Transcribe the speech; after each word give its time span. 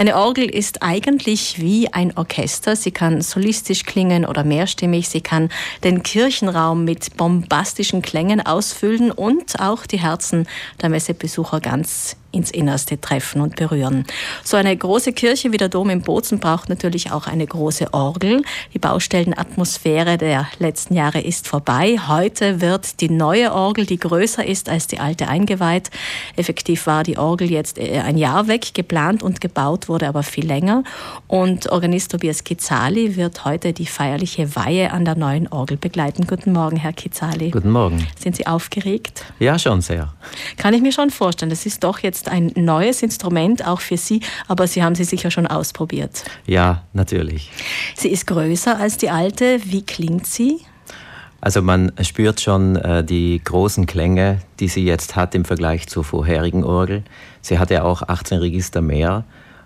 Eine 0.00 0.16
Orgel 0.16 0.48
ist 0.48 0.82
eigentlich 0.82 1.60
wie 1.60 1.92
ein 1.92 2.16
Orchester. 2.16 2.74
Sie 2.74 2.90
kann 2.90 3.20
solistisch 3.20 3.84
klingen 3.84 4.24
oder 4.24 4.44
mehrstimmig. 4.44 5.10
Sie 5.10 5.20
kann 5.20 5.50
den 5.84 6.02
Kirchenraum 6.02 6.86
mit 6.86 7.18
bombastischen 7.18 8.00
Klängen 8.00 8.40
ausfüllen 8.40 9.10
und 9.10 9.60
auch 9.60 9.84
die 9.84 10.00
Herzen 10.00 10.48
der 10.80 10.88
Messebesucher 10.88 11.60
ganz 11.60 12.16
ins 12.32 12.50
Innerste 12.50 13.00
treffen 13.00 13.40
und 13.40 13.56
berühren. 13.56 14.04
So 14.44 14.56
eine 14.56 14.76
große 14.76 15.12
Kirche 15.12 15.52
wie 15.52 15.56
der 15.56 15.68
Dom 15.68 15.90
in 15.90 16.02
Bozen 16.02 16.38
braucht 16.38 16.68
natürlich 16.68 17.10
auch 17.12 17.26
eine 17.26 17.46
große 17.46 17.92
Orgel. 17.92 18.42
Die 18.72 18.78
Baustellenatmosphäre 18.78 20.16
der 20.16 20.46
letzten 20.58 20.94
Jahre 20.94 21.20
ist 21.20 21.48
vorbei. 21.48 21.98
Heute 22.06 22.60
wird 22.60 23.00
die 23.00 23.10
neue 23.10 23.52
Orgel, 23.52 23.86
die 23.86 23.98
größer 23.98 24.44
ist 24.44 24.68
als 24.68 24.86
die 24.86 24.98
alte, 24.98 25.28
eingeweiht. 25.28 25.90
Effektiv 26.36 26.86
war 26.86 27.02
die 27.02 27.18
Orgel 27.18 27.50
jetzt 27.50 27.78
äh, 27.78 28.00
ein 28.00 28.16
Jahr 28.16 28.46
weg, 28.46 28.74
geplant 28.74 29.22
und 29.22 29.40
gebaut 29.40 29.88
wurde 29.88 30.08
aber 30.08 30.22
viel 30.22 30.46
länger. 30.46 30.84
Und 31.26 31.70
Organist 31.70 32.12
Tobias 32.12 32.44
Kizzali 32.44 33.16
wird 33.16 33.44
heute 33.44 33.72
die 33.72 33.86
feierliche 33.86 34.54
Weihe 34.56 34.92
an 34.92 35.04
der 35.04 35.16
neuen 35.16 35.48
Orgel 35.48 35.76
begleiten. 35.76 36.26
Guten 36.26 36.52
Morgen, 36.52 36.76
Herr 36.76 36.92
Kizzali. 36.92 37.50
Guten 37.50 37.70
Morgen. 37.70 38.06
Sind 38.18 38.36
Sie 38.36 38.46
aufgeregt? 38.46 39.24
Ja, 39.38 39.58
schon 39.58 39.80
sehr. 39.80 40.12
Kann 40.56 40.74
ich 40.74 40.82
mir 40.82 40.92
schon 40.92 41.10
vorstellen. 41.10 41.50
Das 41.50 41.66
ist 41.66 41.82
doch 41.84 41.98
jetzt 41.98 42.19
jetzt 42.20 42.28
ein 42.28 42.52
neues 42.56 43.02
Instrument, 43.02 43.66
auch 43.66 43.80
für 43.80 43.96
Sie, 43.96 44.20
aber 44.48 44.66
Sie 44.66 44.82
haben 44.82 44.94
sie 44.94 45.04
sicher 45.04 45.30
schon 45.30 45.46
ausprobiert. 45.46 46.24
Ja, 46.46 46.82
natürlich. 46.92 47.50
Sie 47.96 48.08
ist 48.08 48.26
größer 48.26 48.78
als 48.78 48.96
die 48.96 49.10
alte. 49.10 49.60
Wie 49.64 49.82
klingt 49.82 50.26
sie? 50.26 50.58
Also 51.40 51.62
man 51.62 51.92
spürt 52.02 52.40
schon 52.40 52.76
äh, 52.76 53.02
die 53.02 53.40
großen 53.42 53.86
Klänge, 53.86 54.40
die 54.58 54.68
sie 54.68 54.84
jetzt 54.84 55.16
hat 55.16 55.34
im 55.34 55.46
Vergleich 55.46 55.88
zur 55.88 56.04
vorherigen 56.04 56.64
Orgel. 56.64 57.02
Sie 57.40 57.58
hat 57.58 57.70
ja 57.70 57.82
auch 57.82 58.02
18 58.02 58.38
Register 58.38 58.82
mehr 58.82 59.24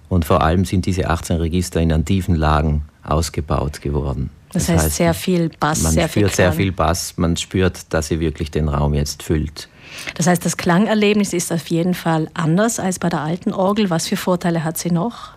und 0.08 0.24
vor 0.24 0.42
allem 0.42 0.64
sind 0.64 0.86
diese 0.86 1.10
18 1.10 1.38
Register 1.38 1.80
in 1.80 1.92
an 1.92 2.04
tiefen 2.04 2.36
Lagen 2.36 2.84
ausgebaut 3.02 3.80
geworden. 3.80 4.30
Das, 4.52 4.66
das 4.66 4.74
heißt, 4.76 4.84
heißt, 4.84 4.96
sehr 4.96 5.14
viel 5.14 5.50
Bass, 5.58 5.82
man 5.82 5.92
sehr 5.94 6.08
spürt 6.08 6.30
viel 6.30 6.36
sehr 6.36 6.52
viel 6.52 6.70
Bass, 6.70 7.14
man 7.16 7.36
spürt, 7.36 7.92
dass 7.92 8.06
sie 8.06 8.20
wirklich 8.20 8.52
den 8.52 8.68
Raum 8.68 8.94
jetzt 8.94 9.24
füllt. 9.24 9.68
Das 10.14 10.26
heißt, 10.26 10.44
das 10.44 10.56
Klangerlebnis 10.56 11.32
ist 11.32 11.52
auf 11.52 11.66
jeden 11.68 11.94
Fall 11.94 12.28
anders 12.34 12.78
als 12.78 12.98
bei 12.98 13.08
der 13.08 13.20
alten 13.20 13.52
Orgel. 13.52 13.90
Was 13.90 14.08
für 14.08 14.16
Vorteile 14.16 14.64
hat 14.64 14.78
sie 14.78 14.90
noch? 14.90 15.32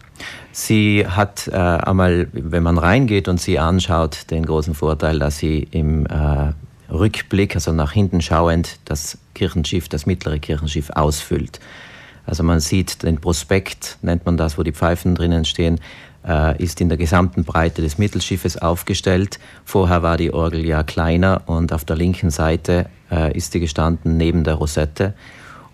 Sie 0.52 1.06
hat 1.08 1.48
äh, 1.48 1.56
einmal, 1.56 2.28
wenn 2.32 2.64
man 2.64 2.78
reingeht 2.78 3.28
und 3.28 3.40
sie 3.40 3.60
anschaut, 3.60 4.32
den 4.32 4.46
großen 4.46 4.74
Vorteil, 4.74 5.20
dass 5.20 5.38
sie 5.38 5.68
im 5.72 6.06
äh, 6.08 6.54
Rückblick, 6.92 7.56
also 7.56 7.72
nach 7.72 7.92
hinten 7.92 8.22
schauend, 8.22 8.80
das 8.86 9.18
Kirchenschiff, 9.36 9.90
das 9.90 10.06
mittlere 10.06 10.40
Kirchenschiff 10.40 10.90
ausfüllt. 10.90 11.60
Also 12.26 12.44
man 12.44 12.60
sieht 12.60 13.04
den 13.04 13.22
Prospekt, 13.22 13.98
nennt 14.02 14.26
man 14.26 14.38
das, 14.38 14.58
wo 14.58 14.64
die 14.64 14.74
Pfeifen 14.74 15.16
drinnen 15.16 15.46
stehen, 15.46 15.80
ist 16.58 16.82
in 16.82 16.90
der 16.90 16.98
gesamten 16.98 17.44
Breite 17.44 17.82
des 17.82 17.98
Mittelschiffes 17.98 18.58
aufgestellt. 18.58 19.40
Vorher 19.64 20.04
war 20.04 20.18
die 20.18 20.34
Orgel 20.34 20.66
ja 20.66 20.84
kleiner 20.84 21.42
und 21.46 21.72
auf 21.72 21.86
der 21.86 21.96
linken 21.96 22.32
Seite 22.32 22.88
äh, 23.12 23.36
ist 23.36 23.54
sie 23.54 23.60
gestanden 23.60 24.18
neben 24.18 24.44
der 24.44 24.56
Rosette. 24.56 25.14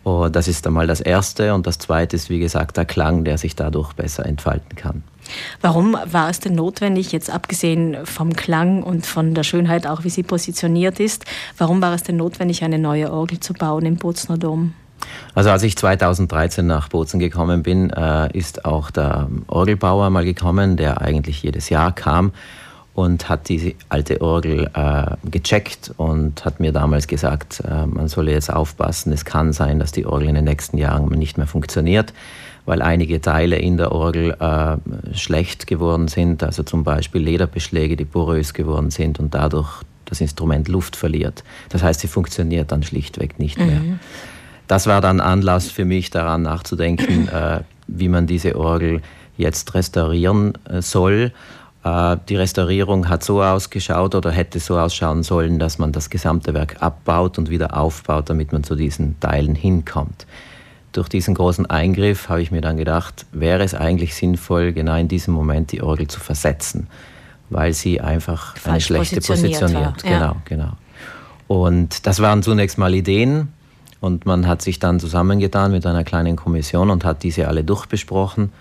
Oh, 0.03 0.27
das 0.29 0.47
ist 0.47 0.67
einmal 0.67 0.85
das 0.85 0.99
Erste. 0.99 1.53
Und 1.53 1.65
das 1.65 1.77
Zweite 1.77 2.15
ist, 2.15 2.29
wie 2.29 2.39
gesagt, 2.39 2.77
der 2.77 2.85
Klang, 2.85 3.23
der 3.23 3.37
sich 3.37 3.55
dadurch 3.55 3.93
besser 3.93 4.25
entfalten 4.25 4.75
kann. 4.75 5.03
Warum 5.61 5.97
war 6.05 6.29
es 6.29 6.41
denn 6.41 6.55
notwendig, 6.55 7.13
jetzt 7.13 7.29
abgesehen 7.29 7.97
vom 8.05 8.33
Klang 8.33 8.83
und 8.83 9.05
von 9.05 9.33
der 9.33 9.43
Schönheit, 9.43 9.87
auch 9.87 10.03
wie 10.03 10.09
sie 10.09 10.23
positioniert 10.23 10.99
ist, 10.99 11.23
warum 11.57 11.81
war 11.81 11.93
es 11.93 12.03
denn 12.03 12.17
notwendig, 12.17 12.63
eine 12.63 12.77
neue 12.77 13.11
Orgel 13.11 13.39
zu 13.39 13.53
bauen 13.53 13.85
im 13.85 13.95
Bozner 13.95 14.37
Dom? 14.37 14.73
Also 15.35 15.49
als 15.49 15.63
ich 15.63 15.75
2013 15.75 16.65
nach 16.65 16.89
Bozen 16.89 17.19
gekommen 17.19 17.63
bin, 17.63 17.89
äh, 17.89 18.35
ist 18.37 18.65
auch 18.65 18.91
der 18.91 19.27
Orgelbauer 19.47 20.09
mal 20.09 20.25
gekommen, 20.25 20.77
der 20.77 21.01
eigentlich 21.01 21.41
jedes 21.41 21.69
Jahr 21.69 21.91
kam 21.93 22.31
und 22.93 23.29
hat 23.29 23.49
diese 23.49 23.73
alte 23.89 24.21
Orgel 24.21 24.69
äh, 24.75 25.15
gecheckt 25.29 25.91
und 25.97 26.45
hat 26.45 26.59
mir 26.59 26.71
damals 26.71 27.07
gesagt, 27.07 27.63
äh, 27.67 27.87
man 27.87 28.07
solle 28.07 28.31
jetzt 28.31 28.53
aufpassen, 28.53 29.11
es 29.11 29.25
kann 29.25 29.53
sein, 29.53 29.79
dass 29.79 29.91
die 29.91 30.05
Orgel 30.05 30.29
in 30.29 30.35
den 30.35 30.43
nächsten 30.43 30.77
Jahren 30.77 31.07
nicht 31.07 31.37
mehr 31.37 31.47
funktioniert, 31.47 32.13
weil 32.65 32.83
einige 32.83 33.19
Teile 33.19 33.57
in 33.57 33.77
der 33.77 33.91
Orgel 33.91 34.37
schlecht 35.13 35.67
geworden 35.67 36.07
sind, 36.07 36.43
also 36.43 36.63
zum 36.63 36.85
Beispiel 36.85 37.21
Lederbeschläge, 37.21 37.97
die 37.97 38.05
porös 38.05 38.53
geworden 38.53 38.89
sind 38.89 39.19
und 39.19 39.33
dadurch 39.33 39.81
das 40.05 40.21
Instrument 40.21 40.69
Luft 40.69 40.95
verliert. 40.95 41.43
Das 41.69 41.83
heißt, 41.83 41.99
sie 41.99 42.07
funktioniert 42.07 42.71
dann 42.71 42.83
schlichtweg 42.83 43.37
nicht 43.37 43.57
mehr. 43.57 43.79
Mhm 43.79 43.99
das 44.67 44.87
war 44.87 45.01
dann 45.01 45.19
Anlass 45.19 45.69
für 45.69 45.85
mich 45.85 46.09
daran 46.09 46.43
nachzudenken, 46.43 47.27
äh, 47.27 47.61
wie 47.87 48.09
man 48.09 48.27
diese 48.27 48.55
Orgel 48.55 49.01
jetzt 49.37 49.73
restaurieren 49.73 50.53
äh, 50.69 50.81
soll. 50.81 51.31
Äh, 51.83 52.17
die 52.29 52.35
Restaurierung 52.35 53.09
hat 53.09 53.23
so 53.23 53.41
ausgeschaut 53.43 54.15
oder 54.15 54.31
hätte 54.31 54.59
so 54.59 54.77
ausschauen 54.79 55.23
sollen, 55.23 55.59
dass 55.59 55.79
man 55.79 55.91
das 55.91 56.09
gesamte 56.09 56.53
Werk 56.53 56.77
abbaut 56.81 57.37
und 57.37 57.49
wieder 57.49 57.77
aufbaut, 57.77 58.29
damit 58.29 58.53
man 58.53 58.63
zu 58.63 58.75
diesen 58.75 59.19
Teilen 59.19 59.55
hinkommt. 59.55 60.25
Durch 60.93 61.09
diesen 61.09 61.33
großen 61.33 61.65
Eingriff 61.65 62.29
habe 62.29 62.41
ich 62.41 62.51
mir 62.51 62.61
dann 62.61 62.77
gedacht, 62.77 63.25
wäre 63.31 63.63
es 63.63 63.73
eigentlich 63.73 64.13
sinnvoll, 64.13 64.73
genau 64.73 64.95
in 64.95 65.07
diesem 65.07 65.33
Moment 65.33 65.71
die 65.71 65.81
Orgel 65.81 66.07
zu 66.07 66.19
versetzen, 66.19 66.87
weil 67.49 67.73
sie 67.73 67.99
einfach 67.99 68.55
Falsch 68.55 68.67
eine 68.67 68.81
schlechte 68.81 69.15
positioniert. 69.15 69.59
positioniert. 69.59 70.03
Ja. 70.03 70.19
Genau, 70.19 70.35
genau. 70.45 70.71
Und 71.47 72.05
das 72.05 72.21
waren 72.21 72.43
zunächst 72.43 72.77
mal 72.77 72.93
Ideen, 72.93 73.49
und 74.03 74.25
man 74.25 74.47
hat 74.47 74.61
sich 74.61 74.79
dann 74.79 74.99
zusammengetan 74.99 75.71
mit 75.71 75.85
einer 75.85 76.03
kleinen 76.03 76.35
Kommission 76.35 76.89
und 76.89 77.05
hat 77.05 77.23
diese 77.23 77.47
alle 77.47 77.63
durchbesprochen 77.63 78.51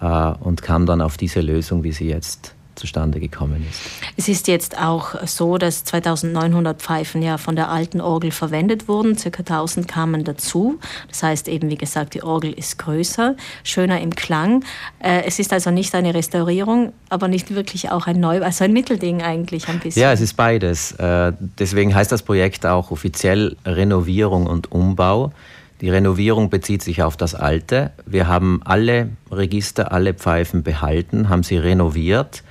äh, 0.00 0.06
und 0.06 0.62
kam 0.62 0.86
dann 0.86 1.00
auf 1.00 1.16
diese 1.16 1.40
Lösung, 1.40 1.82
wie 1.82 1.90
sie 1.90 2.08
jetzt 2.08 2.54
zustande 2.76 3.20
gekommen 3.20 3.66
ist. 3.68 3.80
Es 4.16 4.28
ist 4.28 4.48
jetzt 4.48 4.78
auch 4.78 5.14
so, 5.26 5.58
dass 5.58 5.84
2900 5.84 6.80
Pfeifen 6.80 7.22
ja 7.22 7.38
von 7.38 7.56
der 7.56 7.70
alten 7.70 8.00
Orgel 8.00 8.30
verwendet 8.30 8.88
wurden, 8.88 9.16
circa 9.16 9.40
1000 9.40 9.88
kamen 9.88 10.24
dazu. 10.24 10.78
Das 11.08 11.22
heißt 11.22 11.48
eben, 11.48 11.70
wie 11.70 11.76
gesagt, 11.76 12.14
die 12.14 12.22
Orgel 12.22 12.52
ist 12.52 12.78
größer, 12.78 13.36
schöner 13.62 14.00
im 14.00 14.14
Klang. 14.14 14.64
Äh, 14.98 15.22
es 15.26 15.38
ist 15.38 15.52
also 15.52 15.70
nicht 15.70 15.94
eine 15.94 16.14
Restaurierung, 16.14 16.92
aber 17.08 17.28
nicht 17.28 17.54
wirklich 17.54 17.90
auch 17.90 18.06
ein 18.06 18.20
Neu, 18.20 18.42
also 18.42 18.64
ein 18.64 18.72
Mittelding 18.72 19.22
eigentlich 19.22 19.68
ein 19.68 19.80
bisschen. 19.80 20.02
Ja, 20.02 20.12
es 20.12 20.20
ist 20.20 20.34
beides. 20.34 20.92
Äh, 20.92 21.32
deswegen 21.58 21.94
heißt 21.94 22.12
das 22.12 22.22
Projekt 22.22 22.66
auch 22.66 22.90
offiziell 22.90 23.56
Renovierung 23.64 24.46
und 24.46 24.70
Umbau. 24.72 25.32
Die 25.80 25.90
Renovierung 25.90 26.50
bezieht 26.50 26.82
sich 26.82 27.02
auf 27.02 27.16
das 27.16 27.34
Alte. 27.34 27.90
Wir 28.06 28.28
haben 28.28 28.60
alle 28.64 29.08
Register, 29.30 29.92
alle 29.92 30.14
Pfeifen 30.14 30.62
behalten, 30.62 31.28
haben 31.28 31.42
sie 31.42 31.56
renoviert 31.56 32.43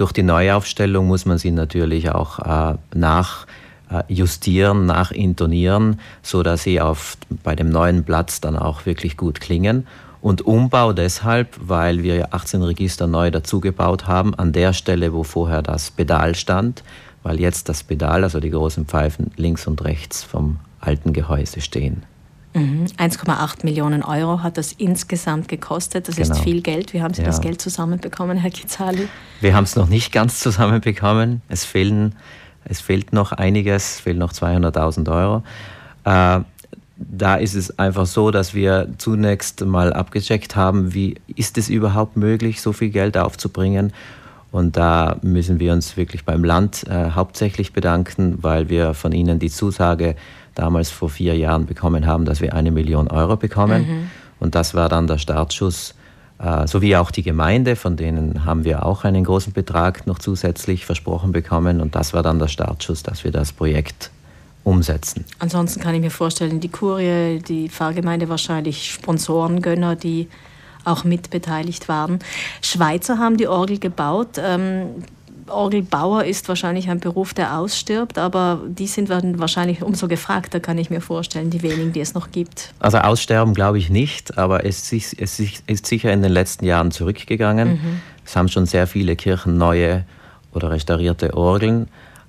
durch 0.00 0.12
die 0.12 0.22
Neuaufstellung 0.22 1.06
muss 1.06 1.26
man 1.26 1.36
sie 1.36 1.50
natürlich 1.50 2.10
auch 2.10 2.38
äh, 2.38 2.78
nachjustieren, 2.94 4.82
äh, 4.84 4.86
nachintonieren, 4.86 6.00
sodass 6.22 6.62
sie 6.62 6.80
auf, 6.80 7.18
bei 7.42 7.54
dem 7.54 7.68
neuen 7.68 8.04
Platz 8.04 8.40
dann 8.40 8.56
auch 8.56 8.86
wirklich 8.86 9.18
gut 9.18 9.40
klingen. 9.42 9.86
Und 10.22 10.42
Umbau 10.42 10.94
deshalb, 10.94 11.54
weil 11.60 12.02
wir 12.02 12.34
18 12.34 12.62
Register 12.62 13.06
neu 13.06 13.30
dazugebaut 13.30 14.06
haben, 14.06 14.34
an 14.34 14.52
der 14.52 14.72
Stelle, 14.72 15.12
wo 15.12 15.22
vorher 15.22 15.60
das 15.60 15.90
Pedal 15.90 16.34
stand, 16.34 16.82
weil 17.22 17.38
jetzt 17.38 17.68
das 17.68 17.82
Pedal, 17.82 18.24
also 18.24 18.40
die 18.40 18.50
großen 18.50 18.86
Pfeifen, 18.86 19.30
links 19.36 19.66
und 19.66 19.84
rechts 19.84 20.22
vom 20.24 20.56
alten 20.80 21.12
Gehäuse 21.12 21.60
stehen. 21.60 22.04
1,8 22.54 23.28
mhm. 23.28 23.48
Millionen 23.62 24.02
Euro 24.02 24.42
hat 24.42 24.58
das 24.58 24.72
insgesamt 24.72 25.48
gekostet. 25.48 26.08
Das 26.08 26.16
genau. 26.16 26.34
ist 26.34 26.40
viel 26.40 26.62
Geld. 26.62 26.92
Wie 26.92 27.02
haben 27.02 27.14
Sie 27.14 27.22
ja. 27.22 27.28
das 27.28 27.40
Geld 27.40 27.60
zusammenbekommen, 27.60 28.36
Herr 28.36 28.50
Kizali? 28.50 29.08
Wir 29.40 29.54
haben 29.54 29.64
es 29.64 29.76
noch 29.76 29.88
nicht 29.88 30.12
ganz 30.12 30.40
zusammenbekommen. 30.40 31.42
Es, 31.48 31.64
fehlen, 31.64 32.14
es 32.64 32.80
fehlt 32.80 33.12
noch 33.12 33.32
einiges, 33.32 33.94
es 33.94 34.00
fehlen 34.00 34.18
noch 34.18 34.32
200.000 34.32 35.10
Euro. 35.10 35.42
Äh, 36.04 36.44
da 36.96 37.36
ist 37.36 37.54
es 37.54 37.78
einfach 37.78 38.06
so, 38.06 38.30
dass 38.30 38.52
wir 38.52 38.88
zunächst 38.98 39.64
mal 39.64 39.92
abgecheckt 39.92 40.54
haben, 40.54 40.92
wie 40.92 41.16
ist 41.34 41.56
es 41.56 41.68
überhaupt 41.68 42.16
möglich, 42.16 42.60
so 42.60 42.72
viel 42.72 42.90
Geld 42.90 43.16
aufzubringen. 43.16 43.92
Und 44.52 44.76
da 44.76 45.16
müssen 45.22 45.60
wir 45.60 45.72
uns 45.72 45.96
wirklich 45.96 46.24
beim 46.24 46.44
Land 46.44 46.84
äh, 46.88 47.10
hauptsächlich 47.10 47.72
bedanken, 47.72 48.38
weil 48.42 48.68
wir 48.68 48.94
von 48.94 49.12
ihnen 49.12 49.38
die 49.38 49.50
Zusage 49.50 50.16
damals 50.54 50.90
vor 50.90 51.08
vier 51.08 51.36
Jahren 51.36 51.66
bekommen 51.66 52.06
haben, 52.06 52.24
dass 52.24 52.40
wir 52.40 52.54
eine 52.54 52.70
Million 52.70 53.08
Euro 53.08 53.36
bekommen. 53.36 53.82
Mhm. 53.82 54.10
Und 54.40 54.54
das 54.54 54.74
war 54.74 54.88
dann 54.88 55.06
der 55.06 55.18
Startschuss, 55.18 55.94
äh, 56.38 56.66
sowie 56.66 56.96
auch 56.96 57.10
die 57.10 57.22
Gemeinde, 57.22 57.76
von 57.76 57.96
denen 57.96 58.44
haben 58.44 58.64
wir 58.64 58.84
auch 58.86 59.04
einen 59.04 59.24
großen 59.24 59.52
Betrag 59.52 60.06
noch 60.06 60.18
zusätzlich 60.18 60.84
versprochen 60.84 61.32
bekommen. 61.32 61.80
Und 61.80 61.94
das 61.94 62.12
war 62.12 62.22
dann 62.22 62.38
der 62.38 62.48
Startschuss, 62.48 63.02
dass 63.02 63.22
wir 63.24 63.30
das 63.30 63.52
Projekt 63.52 64.10
umsetzen. 64.64 65.24
Ansonsten 65.38 65.80
kann 65.80 65.94
ich 65.94 66.00
mir 66.00 66.10
vorstellen, 66.10 66.60
die 66.60 66.68
Kurie, 66.68 67.38
die 67.38 67.68
Pfarrgemeinde 67.68 68.28
wahrscheinlich 68.28 68.90
Sponsoren, 68.90 69.62
Gönner, 69.62 69.96
die 69.96 70.28
auch 70.84 71.04
mitbeteiligt 71.04 71.88
waren. 71.88 72.18
Schweizer 72.62 73.18
haben 73.18 73.36
die 73.36 73.48
Orgel 73.48 73.78
gebaut. 73.78 74.38
Ähm, 74.38 75.04
Orgelbauer 75.50 76.24
ist 76.24 76.48
wahrscheinlich 76.48 76.88
ein 76.88 77.00
Beruf, 77.00 77.34
der 77.34 77.58
ausstirbt, 77.58 78.18
aber 78.18 78.60
die 78.66 78.86
sind 78.86 79.10
wahrscheinlich 79.10 79.82
umso 79.82 80.08
gefragter, 80.08 80.60
kann 80.60 80.78
ich 80.78 80.90
mir 80.90 81.00
vorstellen, 81.00 81.50
die 81.50 81.62
wenigen, 81.62 81.92
die 81.92 82.00
es 82.00 82.14
noch 82.14 82.30
gibt. 82.30 82.72
Also 82.78 82.98
aussterben 82.98 83.54
glaube 83.54 83.78
ich 83.78 83.90
nicht, 83.90 84.38
aber 84.38 84.64
es 84.64 84.92
ist, 84.92 85.20
es 85.20 85.40
ist 85.40 85.86
sicher 85.86 86.12
in 86.12 86.22
den 86.22 86.32
letzten 86.32 86.64
Jahren 86.64 86.90
zurückgegangen. 86.90 87.68
Mhm. 87.68 88.00
Es 88.24 88.36
haben 88.36 88.48
schon 88.48 88.66
sehr 88.66 88.86
viele 88.86 89.16
Kirchen 89.16 89.58
neue 89.58 90.04
oder 90.52 90.70
restaurierte 90.70 91.36
Orgeln. 91.36 91.88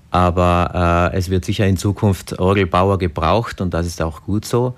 Aber 0.09 1.11
äh, 1.13 1.17
es 1.17 1.29
wird 1.29 1.45
sicher 1.45 1.65
in 1.67 1.77
Zukunft 1.77 2.37
Orgelbauer 2.37 2.97
gebraucht 2.97 3.61
und 3.61 3.73
das 3.73 3.85
ist 3.85 4.01
auch 4.01 4.23
gut 4.23 4.45
so. 4.45 4.75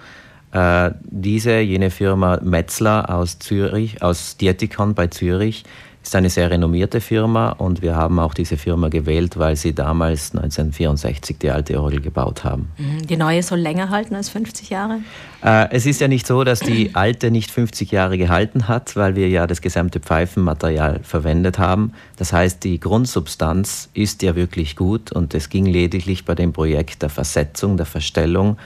Äh, 0.53 0.91
diese, 1.01 1.59
jene 1.59 1.89
Firma 1.89 2.39
Metzler 2.41 3.09
aus 3.09 3.39
Zürich, 3.39 4.01
aus 4.03 4.37
Dietikon 4.37 4.93
bei 4.93 5.07
Zürich, 5.07 5.63
ist 6.03 6.15
eine 6.15 6.29
sehr 6.29 6.51
renommierte 6.51 6.99
Firma 7.01 7.51
und 7.51 7.81
wir 7.81 7.95
haben 7.95 8.19
auch 8.19 8.33
diese 8.33 8.57
Firma 8.57 8.89
gewählt, 8.89 9.37
weil 9.37 9.55
sie 9.55 9.73
damals 9.73 10.35
1964 10.35 11.37
die 11.39 11.49
alte 11.49 11.81
Orgel 11.81 12.01
gebaut 12.01 12.43
haben. 12.43 12.69
Mhm. 12.77 13.07
Die 13.07 13.15
neue 13.15 13.41
soll 13.41 13.59
länger 13.59 13.89
halten 13.89 14.13
als 14.13 14.29
50 14.29 14.69
Jahre? 14.69 14.99
Äh, 15.43 15.69
es 15.71 15.85
ist 15.85 16.01
ja 16.01 16.09
nicht 16.09 16.27
so, 16.27 16.43
dass 16.43 16.59
die 16.59 16.91
alte 16.93 17.31
nicht 17.31 17.51
50 17.51 17.91
Jahre 17.91 18.17
gehalten 18.17 18.67
hat, 18.67 18.95
weil 18.95 19.15
wir 19.15 19.29
ja 19.29 19.47
das 19.47 19.61
gesamte 19.61 20.01
Pfeifenmaterial 20.01 20.99
verwendet 21.03 21.57
haben. 21.57 21.93
Das 22.17 22.33
heißt, 22.33 22.63
die 22.63 22.79
Grundsubstanz 22.79 23.89
ist 23.93 24.21
ja 24.23 24.35
wirklich 24.35 24.75
gut 24.75 25.11
und 25.13 25.33
es 25.33 25.49
ging 25.49 25.65
lediglich 25.65 26.25
bei 26.25 26.35
dem 26.35 26.51
Projekt 26.51 27.01
der 27.01 27.09
Versetzung, 27.09 27.77
der 27.77 27.85
Verstellung 27.85 28.57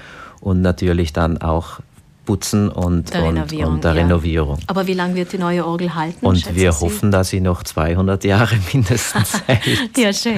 und 0.42 0.62
natürlich 0.62 1.13
dann 1.13 1.39
auch 1.39 1.80
Putzen 2.28 2.68
und 2.68 3.13
der, 3.13 3.24
und, 3.24 3.38
Renovierung, 3.38 3.74
und 3.75 3.84
der 3.86 3.94
ja. 3.94 4.01
Renovierung. 4.04 4.57
Aber 4.68 4.86
wie 4.86 4.94
lange 4.94 5.16
wird 5.16 5.31
die 5.31 5.38
neue 5.38 5.66
Orgel 5.66 5.95
halten? 5.95 6.25
Und 6.25 6.56
wir 6.56 6.74
Sie? 6.74 6.86
hoffen, 6.86 7.10
dass 7.10 7.30
sie 7.30 7.39
noch 7.39 7.63
200 7.63 8.24
Jahre 8.25 8.56
mindestens 8.74 9.42
hält. 9.48 9.98
ja, 9.98 10.12
schön. 10.12 10.38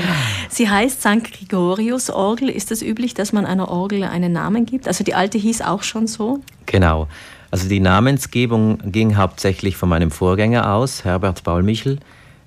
Sie 0.49 0.69
heißt 0.69 1.01
St. 1.01 1.23
Gregorius 1.33 2.11
Orgel. 2.11 2.49
Ist 2.49 2.71
es 2.71 2.79
das 2.79 2.87
üblich, 2.87 3.15
dass 3.15 3.33
man 3.33 3.45
einer 3.45 3.69
Orgel 3.69 4.03
einen 4.03 4.31
Namen 4.33 4.67
gibt? 4.67 4.87
Also 4.87 5.03
die 5.03 5.15
alte 5.15 5.39
hieß 5.39 5.61
auch 5.63 5.81
schon 5.81 6.05
so? 6.05 6.39
Genau. 6.67 7.07
Also 7.51 7.67
die 7.67 7.79
Namensgebung 7.79 8.77
ging 8.91 9.17
hauptsächlich 9.17 9.75
von 9.75 9.89
meinem 9.89 10.11
Vorgänger 10.11 10.71
aus, 10.71 11.03
Herbert 11.03 11.43
Paul 11.43 11.63
Michel, 11.63 11.97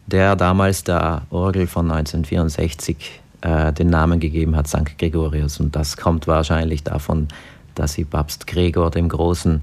der 0.07 0.37
damals 0.37 0.85
der 0.85 1.23
Orgel 1.31 1.67
von 1.67 1.91
1964 1.91 3.22
äh, 3.43 3.73
den 3.73 3.91
Namen 3.91 4.21
gegeben 4.21 4.57
hat, 4.57 4.69
St. 4.69 4.99
Gregorius. 4.99 5.61
Und 5.61 5.77
das 5.77 5.97
kommt 5.97 6.27
wahrscheinlich 6.27 6.83
davon, 6.83 7.29
dass 7.75 7.93
sie 7.95 8.05
Papst 8.05 8.47
Gregor 8.47 8.91
dem 8.91 9.09
Großen 9.09 9.63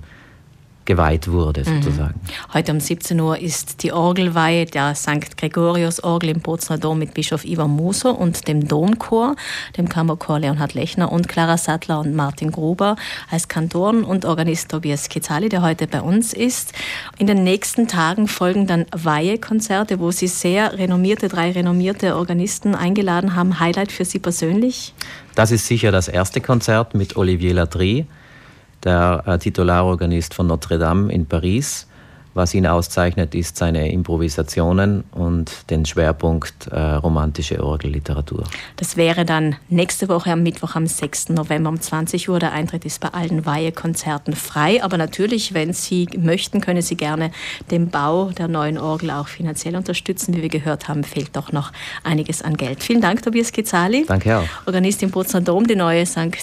geweiht 0.89 1.27
wurde, 1.27 1.61
mhm. 1.61 1.83
sozusagen. 1.83 2.19
Heute 2.51 2.71
um 2.71 2.79
17 2.79 3.21
Uhr 3.21 3.37
ist 3.37 3.83
die 3.83 3.93
Orgelweihe 3.93 4.65
der 4.65 4.95
St. 4.95 5.37
Gregorius 5.37 6.03
Orgel 6.03 6.31
im 6.31 6.41
Bozner 6.41 6.79
Dom 6.79 6.97
mit 6.97 7.13
Bischof 7.13 7.45
Ivan 7.45 7.69
Moser 7.69 8.19
und 8.19 8.47
dem 8.47 8.67
Domchor, 8.67 9.35
dem 9.77 9.87
Kammerchor 9.87 10.39
Leonhard 10.39 10.73
Lechner 10.73 11.11
und 11.11 11.27
Clara 11.27 11.59
Sattler 11.59 11.99
und 11.99 12.15
Martin 12.15 12.51
Gruber 12.51 12.95
als 13.29 13.47
Kantoren 13.47 14.03
und 14.03 14.25
Organist 14.25 14.71
Tobias 14.71 15.09
Kitzali, 15.09 15.47
der 15.47 15.61
heute 15.61 15.85
bei 15.85 16.01
uns 16.01 16.33
ist. 16.33 16.73
In 17.19 17.27
den 17.27 17.43
nächsten 17.43 17.87
Tagen 17.87 18.27
folgen 18.27 18.65
dann 18.65 18.87
Weihekonzerte, 18.91 19.99
wo 19.99 20.09
Sie 20.09 20.27
sehr 20.27 20.75
renommierte, 20.75 21.27
drei 21.27 21.51
renommierte 21.51 22.15
Organisten 22.15 22.73
eingeladen 22.73 23.35
haben. 23.35 23.59
Highlight 23.59 23.91
für 23.91 24.05
Sie 24.05 24.17
persönlich? 24.17 24.95
Das 25.35 25.51
ist 25.51 25.67
sicher 25.67 25.91
das 25.91 26.07
erste 26.07 26.41
Konzert 26.41 26.95
mit 26.95 27.15
Olivier 27.15 27.53
Latry 27.53 28.07
der 28.83 29.23
äh, 29.25 29.37
Titularorganist 29.37 30.33
von 30.33 30.47
Notre 30.47 30.79
Dame 30.79 31.11
in 31.11 31.25
Paris. 31.25 31.87
Was 32.35 32.53
ihn 32.53 32.67
auszeichnet, 32.67 33.33
ist 33.33 33.57
seine 33.57 33.91
Improvisationen 33.91 35.03
und 35.11 35.69
den 35.71 35.85
Schwerpunkt 35.85 36.67
äh, 36.67 36.79
romantische 36.79 37.63
Orgelliteratur. 37.63 38.43
Das 38.75 38.95
wäre 38.95 39.25
dann 39.25 39.55
nächste 39.67 40.07
Woche 40.09 40.31
am 40.31 40.43
Mittwoch, 40.43 40.75
am 40.75 40.85
6. 40.85 41.29
November 41.29 41.69
um 41.69 41.81
20 41.81 42.29
Uhr. 42.29 42.37
Der 42.37 42.53
Eintritt 42.53 42.85
ist 42.85 43.01
bei 43.01 43.09
allen 43.09 43.47
Weihekonzerten 43.47 44.35
frei. 44.35 44.83
Aber 44.83 44.97
natürlich, 44.97 45.55
wenn 45.55 45.73
Sie 45.73 46.07
möchten, 46.17 46.61
können 46.61 46.83
Sie 46.83 46.95
gerne 46.95 47.31
den 47.71 47.89
Bau 47.89 48.29
der 48.29 48.47
neuen 48.47 48.77
Orgel 48.77 49.09
auch 49.09 49.27
finanziell 49.27 49.75
unterstützen. 49.75 50.35
Wie 50.35 50.43
wir 50.43 50.49
gehört 50.49 50.87
haben, 50.87 51.03
fehlt 51.03 51.35
doch 51.35 51.51
noch 51.51 51.71
einiges 52.03 52.43
an 52.43 52.57
Geld. 52.57 52.83
Vielen 52.83 53.01
Dank, 53.01 53.23
Tobias 53.23 53.51
Kitzali. 53.51 54.05
Danke 54.07 54.37
auch. 54.37 54.45
Organist 54.67 55.01
im 55.01 55.09
Bozner 55.09 55.41
Dom, 55.41 55.65
die 55.65 55.75
neue 55.75 56.05
St. 56.05 56.37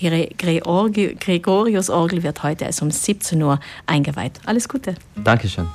Gregorius 0.00 1.90
Orgel 1.90 2.22
wird 2.22 2.42
heute 2.42 2.66
also 2.66 2.84
um 2.84 2.90
17 2.90 3.42
Uhr 3.42 3.60
eingeweiht. 3.86 4.40
Alles 4.46 4.68
Gute. 4.68 4.94
Dankeschön. 5.22 5.66